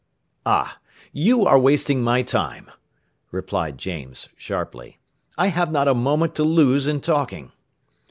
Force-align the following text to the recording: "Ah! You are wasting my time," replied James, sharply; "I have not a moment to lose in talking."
"Ah! 0.47 0.79
You 1.13 1.45
are 1.45 1.59
wasting 1.59 2.01
my 2.01 2.23
time," 2.23 2.71
replied 3.29 3.77
James, 3.77 4.29
sharply; 4.35 4.97
"I 5.37 5.49
have 5.49 5.71
not 5.71 5.87
a 5.87 5.93
moment 5.93 6.33
to 6.37 6.43
lose 6.43 6.87
in 6.87 7.01
talking." 7.01 7.51